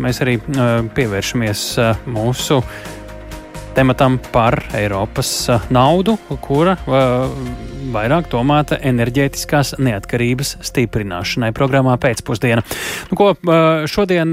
[0.00, 0.38] Mēs arī
[0.96, 1.64] pievēršamies
[2.08, 2.60] mūsu
[3.76, 5.32] tematam par Eiropas
[5.72, 6.76] naudu, kura
[7.92, 11.52] vairāk domāta enerģētiskās neatkarības stiprināšanai.
[11.56, 12.64] Programmā pēcpusdiena.
[13.10, 13.32] Nu, ko,
[13.90, 14.32] šodien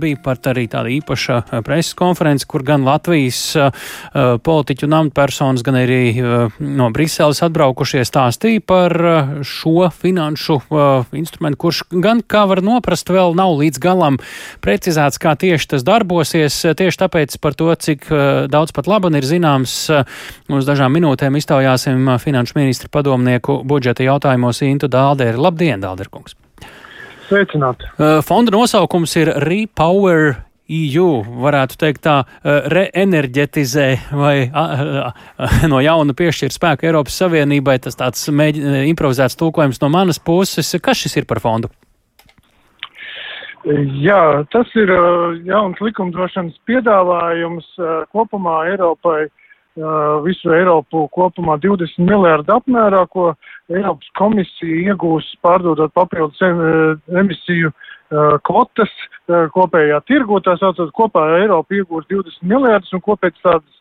[0.00, 3.42] bija pat arī tāda īpaša preses konference, kur gan Latvijas
[4.14, 6.00] politiķu un amatpersonas, gan arī
[6.58, 8.94] no Briseles atbraukušie stāstīja par
[9.46, 10.60] šo finanšu
[11.18, 14.20] instrumentu, kurš gan, kā var noprast, vēl nav līdz galam
[14.64, 16.62] precizēts, kā tieši tas darbosies.
[16.78, 18.06] Tieši tāpēc par to, cik
[18.52, 19.74] daudz pat labi ir zināms,
[20.50, 25.40] uz dažām minūtēm iztaujāsim finanšu ministru padomnieku budžeta jautājumos Intu Dālderi.
[25.40, 26.36] Labdien, Dālderkungs!
[27.30, 27.88] Sveicināti!
[28.26, 30.34] Fonda nosaukums ir Repower
[30.70, 31.08] EU,
[31.42, 34.64] varētu teikt tā, reenerģetizē vai a,
[35.10, 37.78] a, no jauna piešķir spēku Eiropas Savienībai.
[37.82, 40.70] Tas tāds mēģi, improvizēts tulkojums no manas puses.
[40.82, 41.72] Kas šis ir par fondu?
[44.00, 44.90] Jā, tas ir
[45.44, 47.66] jauns likumdošanas piedāvājums
[48.14, 49.26] kopumā Eiropai
[50.24, 53.34] visu Eiropu kopumā 20 miljārdu apmērā, ko
[53.70, 57.70] Eiropas komisija iegūs pārdodot papildus emisiju
[58.42, 58.90] kvotas
[59.54, 60.40] kopējā tirgu.
[60.42, 63.76] Tā saucot, kopā Eiropa iegūs 20 miljārdus un kopēc tādas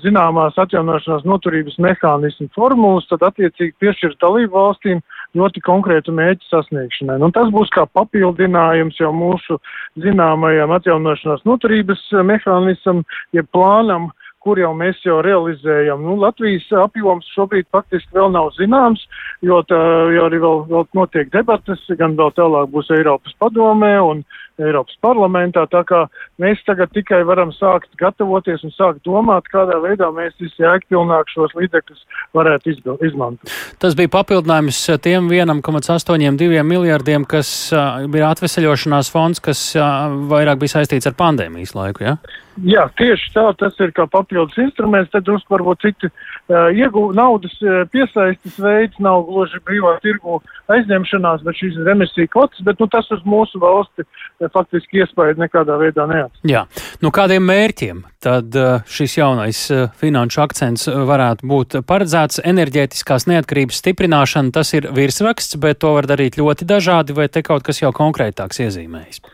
[0.00, 5.02] zināmās atjaunošanās noturības mehānismu formulas, tad attiecīgi piešķirs dalību valstīm
[5.36, 7.18] ļoti konkrētu mērķu sasniegšanai.
[7.20, 9.58] Nu, tas būs kā papildinājums jau mūsu
[10.00, 13.02] zināmajam atjaunošanās noturības mehānismam,
[13.36, 16.04] jeb plānam, uh, kur jau mēs jau realizējam.
[16.04, 19.06] Nu, Latvijas apjoms šobrīd faktiski vēl nav zināms,
[19.44, 19.80] jo, tā,
[20.14, 24.24] jo arī vēl, vēl notiek debatas, gan vēl tālāk būs Eiropas padomē un
[24.62, 26.04] Eiropas parlamentā, tā kā
[26.42, 32.04] mēs tagad tikai varam sākt gatavoties un sākt domāt, kādā veidā mēs visjēgpilnāk šos līdzekļus
[32.38, 32.76] varētu
[33.08, 33.50] izmantot.
[33.82, 40.78] Tas bija papildinājums tiem 1,82 miljardiem, kas uh, bija atveseļošanās fonds, kas uh, vairāk bija
[40.78, 42.16] saistīts ar pandēmijas laiku, ja?
[42.62, 47.56] Jā, tieši tā, tas ir kā papildus instruments, tad drusku varbūt citi uh, iegū naudas
[47.64, 50.38] uh, piesaistes veids nav gluži brīvā tirgu
[50.72, 55.36] aizņemšanās, bet šīs ir emisija kvotas, bet nu, tas uz mūsu valsti uh, faktiski iespēja
[55.40, 56.50] nekādā veidā neatstāja.
[56.50, 56.64] Jā,
[57.04, 63.82] nu kādiem mērķiem tad uh, šis jaunais uh, finanšu akcents varētu būt paredzēts enerģētiskās neatkarības
[63.84, 67.92] stiprināšana, tas ir virsraksts, bet to var darīt ļoti dažādi, vai te kaut kas jau
[67.94, 69.24] konkrētāks iezīmējis?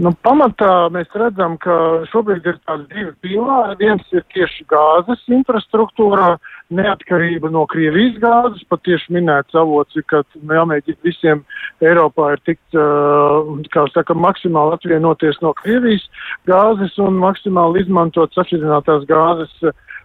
[0.00, 1.74] Nu, pamatā mēs redzam, ka
[2.08, 3.76] šobrīd ir tādi divi pīlāri.
[3.82, 6.36] Viens ir tieši gāzes infrastruktūrā,
[6.74, 11.44] neatkarība no Krievijas gāzes, pat tieši minēts avots, ka jāmēģina visiem
[11.82, 12.78] Eiropā ir tikt,
[13.74, 16.06] kā saka, maksimāli atvienoties no Krievijas
[16.50, 19.54] gāzes un maksimāli izmantot sašķidrinātās gāzes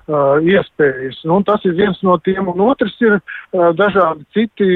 [0.07, 1.21] uh, iespējas.
[1.27, 4.67] Nu, tas ir viens no tiem, un otrs ir uh, dažādi citi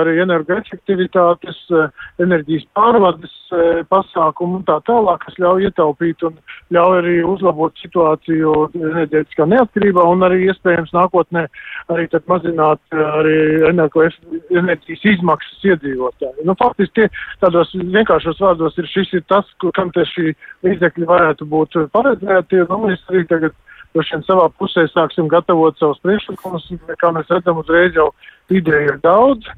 [0.00, 1.88] arī energoefektivitātes, uh,
[2.22, 6.38] enerģijas pārvades uh, pasākumi un tā tālāk, kas ļauj ietaupīt un
[6.74, 11.46] ļauj arī uzlabot situāciju enerģētiskā neatkarībā un arī iespējams nākotnē
[11.94, 13.38] arī tad mazināt uh, arī
[13.72, 16.46] enerģijas izmaksas iedzīvotāji.
[16.46, 17.10] Nu, faktiski tie
[17.42, 20.32] tādos vienkāršos vārdos ir šis ir tas, kam tie šī
[20.66, 22.64] līdzekļi varētu būt paredzēti.
[22.70, 23.54] Nu, mēs arī tagad
[23.96, 26.68] droši vien savā pusē sāksim gatavot savus priekšlikumus,
[27.00, 28.10] kā mēs redzam, uzreiz jau
[28.52, 29.48] ideja ir daudz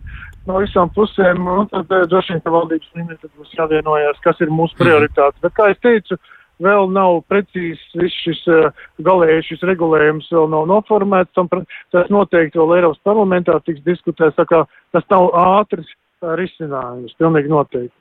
[0.49, 4.53] no visām pusēm, un tad eh, droši vien, ka valdības līmenī būs jāvienojās, kas ir
[4.55, 4.85] mūsu mhm.
[4.85, 5.41] prioritātes.
[5.45, 6.19] Bet, kā es teicu,
[6.65, 8.71] vēl nav precīzs viss šis uh,
[9.05, 14.47] galējais šis regulējums vēl nav noformēts, tam tas noteikti vēl Eiropas parlamentā tiks diskutēts, tā
[14.49, 14.65] kā
[14.97, 17.95] tas nav ātrs uh, risinājums, pilnīgi noteikti.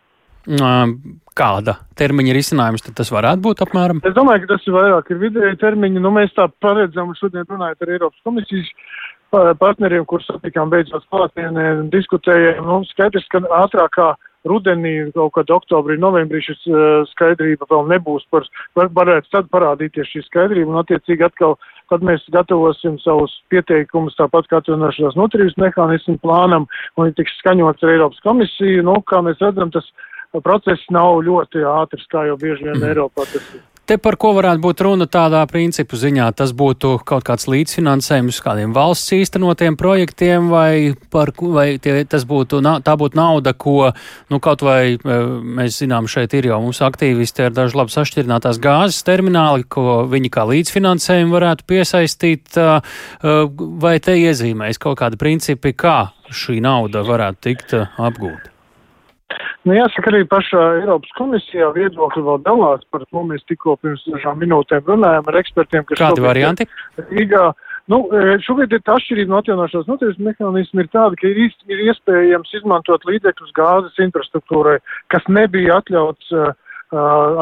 [1.37, 3.99] Kāda termiņa risinājums tad tas varētu būt apmēram?
[4.07, 6.01] Es domāju, ka tas ir vairāk ir vidēji termiņi.
[6.01, 8.71] Nu, mēs tā paredzam šodien runājot ar Eiropas komisijas
[9.59, 12.63] partneriem, kurus satikām beidzot klātienē un diskutējām.
[12.65, 14.13] Nu, skaidrs, ka ātrākā
[14.47, 18.45] rudenī, kaut kad oktobrī, novembrī šis uh, skaidrība vēl nebūs par,
[18.77, 21.57] var, varētu tad parādīties šī skaidrība un attiecīgi atkal,
[21.91, 26.67] kad mēs gatavosim savus pieteikumus, tāpat kā atvienošanās noturības mehānismu plānam
[26.99, 29.87] un tiks skaņots ar Eiropas komisiju, nu, kā mēs redzam, tas
[30.43, 32.91] process nav ļoti ātrs, kā jau bieži vien mm.
[32.91, 33.65] Eiropā tas ir.
[33.87, 36.25] Te par ko varētu būt runa tādā principu ziņā?
[36.35, 42.59] Tas būtu kaut kāds līdzfinansējums kādiem valsts īstenotiem projektiem, vai, par, vai tie, tas būtu,
[42.83, 43.93] tā būtu nauda, ko,
[44.27, 45.19] nu, kaut vai e,
[45.61, 50.33] mēs zinām, šeit ir jau mūsu aktīvisti ar dažu labi sašķirinātās gāzes termināli, ko viņi
[50.35, 53.39] kā līdzfinansējumu varētu piesaistīt, e, e,
[53.87, 58.56] vai te iezīmēs kaut kādi principi, kā šī nauda varētu tikt apgūta?
[59.67, 63.23] Nu, jāsaka, arī pašā Eiropas komisijā viedokļi vēl dalās par to.
[63.27, 66.67] Mēs tikko pirms dažām minūtēm runājām ar ekspertiem, kas Kādi varianti?
[67.09, 67.49] Rīgā.
[67.91, 72.55] Nu, e, šobrīd ir atšķirība no atjaunošanās noturības mehānismu ir tāda, ka ir, ir iespējams
[72.59, 74.77] izmantot līdzekļus gāzes infrastruktūrai,
[75.13, 76.49] kas nebija atļauts uh,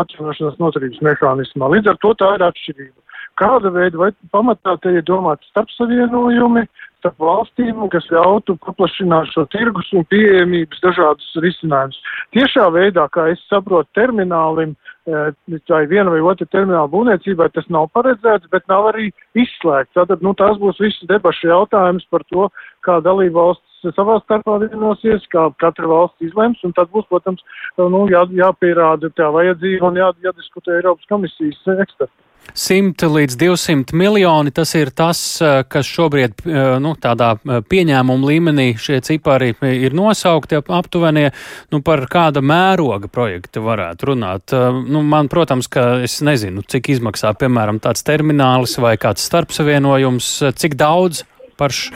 [0.01, 1.69] atjaunošanas noturības mehānismā.
[1.73, 3.04] Līdz ar to tā ir atšķirība.
[3.35, 6.63] Kāda veida vai pamatā te ir domāti starpsavienojumi,
[7.05, 11.99] starp valstīm, kas ļautu paplašināt šo tirgus un pieejamības dažādus risinājumus.
[12.33, 14.73] Tiešā veidā, kā es saprotu, terminālim
[15.05, 19.93] vai viena vai otra termināla būvniecībai tas nav paredzēts, bet nav arī izslēgts.
[19.93, 22.49] Tātad, nu, tās būs visas debašu jautājums par to,
[22.87, 27.45] kā dalība valsts savā starpā vienosies, kā katra valsts izlems, un tad būs, protams,
[27.77, 32.24] nu, jā, jāpierāda tā vajadzība un jā, jādiskutē Eiropas komisijas eksperti.
[32.53, 38.29] 100 līdz 200 miljoni tas ir tas, eh, kas šobrīd eh, nu, tādā eh, pieņēmuma
[38.29, 41.31] līmenī šie cipari ir nosaukti aptuvenie,
[41.73, 44.53] nu, par kāda mēroga projekta varētu runāt.
[44.87, 50.77] Nu, man, protams, ka es nezinu, cik izmaksā, piemēram, tāds terminālis vai kāds starpsavienojums, cik
[50.79, 51.25] daudz
[51.59, 51.91] par š...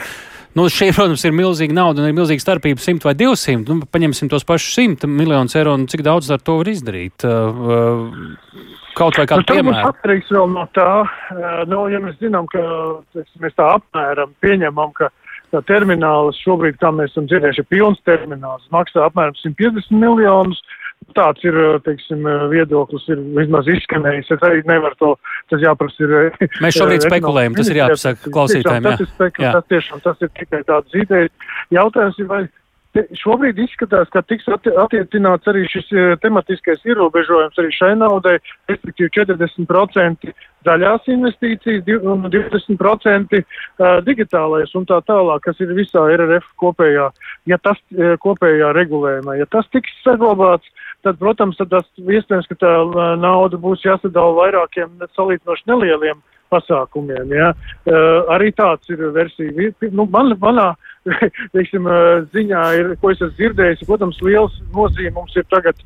[0.58, 3.68] Nu, šī, protams, ir milzīga nauda un ir milzīga starpība 100 vai 200.
[3.68, 7.22] Nu, paņemsim tos pašus 100 miljonus eiro un cik daudz ar to var izdarīt.
[7.22, 8.10] Uh,
[8.98, 9.76] Kaut vai kādu nu, piemēru.
[9.78, 10.90] Tas atkarīgs vēl no tā,
[11.70, 12.62] nu, ja mēs zinām, ka
[13.14, 15.08] teiksim, mēs tā apmēram pieņemam, ka
[15.54, 20.60] tā termināls šobrīd, kā mēs esam dzirdējuši, ir pilns termināls, maksā apmēram 150 miljonus.
[21.16, 24.28] Tāds ir, teiksim, viedoklis ir vismaz izskanējis.
[24.36, 25.10] Es arī nevaru to,
[25.50, 26.12] tas jāprasa ir.
[26.64, 28.86] Mēs šobrīd spekulējam, tas ir jāpasaka klausītājiem.
[28.86, 28.96] Jā.
[29.00, 29.52] Tas jā.
[29.56, 31.50] tas tas ir tikai tāds idejas.
[31.74, 32.42] Jautājums ir, vai
[32.94, 38.38] šobrīd izskatās, ka tiks attiecināts arī šis e, tematiskais ierobežojums arī šai naudai,
[38.70, 40.32] respektīvi 40%
[40.66, 43.44] zaļās investīcijas un 20% e,
[44.08, 47.06] digitālais un tā tālāk, kas ir visā RRF kopējā,
[47.50, 49.38] ja tas e, kopējā regulējumā.
[49.38, 50.66] Ja tas tiks saglabāts,
[51.06, 52.74] tad, protams, tad tas iespējams, ka tā
[53.22, 56.18] nauda būs jāsadala vairākiem salīdzinoši nelieliem
[56.50, 57.30] pasākumiem.
[57.34, 57.52] Ja?
[57.86, 59.70] Uh, arī tāds ir versija.
[59.94, 60.72] Nu, man, manā
[61.54, 61.88] teiksim,
[62.34, 65.80] ziņā, ir, ko es esmu dzirdējis, protams, liels nozīme mums ir tagad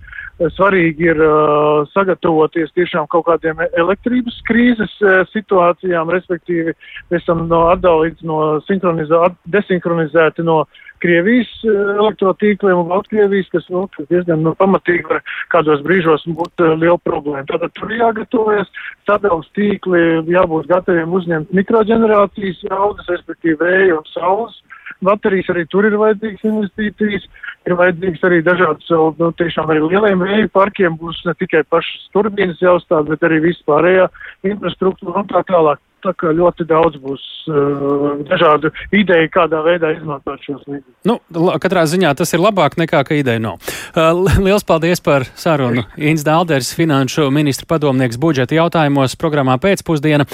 [0.56, 6.74] svarīgi ir uh, sagatavoties tiešām kaut kādiem elektrības krīzes uh, situācijām, respektīvi
[7.12, 10.64] mēs esam no atdalīts no desinhronizēti no
[11.04, 15.20] Krievijas elektrotīkliem un Baltkrievijas, kas nu, diezgan nu, pamatīgi var
[15.52, 17.44] kādos brīžos būt uh, liela problēma.
[17.50, 18.70] Tātad tur jāgatavojas,
[19.06, 24.63] sadalās tīkli, jābūt gataviem uzņemt mikroģenerācijas jaudas, respektīvi vēja un saules
[25.06, 27.26] baterijas, arī tur ir vajadzīgas investīcijas,
[27.68, 32.62] ir vajadzīgs arī dažādas, nu, tiešām arī lieliem vēju parkiem būs ne tikai pašas turbīnas
[32.64, 34.08] jāuzstāv, bet arī vispārējā
[34.54, 40.42] infrastruktūra un tā tālāk tā kā ļoti daudz būs uh, dažādu ideju, kādā veidā izmantot
[40.44, 40.96] šos līdzekļus.
[41.08, 41.18] Nu,
[41.62, 43.60] katrā ziņā tas ir labāk nekā, ka ideja nav.
[43.94, 45.86] Uh, liels paldies par sarunu.
[45.96, 50.28] Ins Dalders, finanšu ministra padomnieks budžeta jautājumos programmā pēcpusdiena.